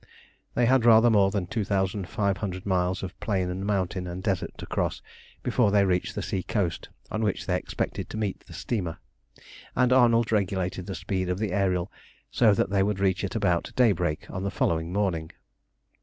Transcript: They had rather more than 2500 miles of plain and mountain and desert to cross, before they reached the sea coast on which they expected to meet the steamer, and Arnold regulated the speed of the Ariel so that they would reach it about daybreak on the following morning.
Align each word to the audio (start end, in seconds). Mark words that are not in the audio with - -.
They 0.55 0.65
had 0.65 0.83
rather 0.83 1.11
more 1.11 1.29
than 1.29 1.45
2500 1.45 2.65
miles 2.65 3.03
of 3.03 3.19
plain 3.19 3.51
and 3.51 3.63
mountain 3.63 4.07
and 4.07 4.23
desert 4.23 4.49
to 4.57 4.65
cross, 4.65 4.99
before 5.43 5.69
they 5.69 5.85
reached 5.85 6.15
the 6.15 6.23
sea 6.23 6.41
coast 6.41 6.89
on 7.11 7.21
which 7.21 7.45
they 7.45 7.55
expected 7.55 8.09
to 8.09 8.17
meet 8.17 8.39
the 8.47 8.53
steamer, 8.53 8.97
and 9.75 9.93
Arnold 9.93 10.31
regulated 10.31 10.87
the 10.87 10.95
speed 10.95 11.29
of 11.29 11.37
the 11.37 11.51
Ariel 11.53 11.91
so 12.31 12.51
that 12.55 12.71
they 12.71 12.81
would 12.81 12.99
reach 12.99 13.23
it 13.23 13.35
about 13.35 13.73
daybreak 13.75 14.25
on 14.31 14.41
the 14.41 14.49
following 14.49 14.91
morning. 14.91 15.31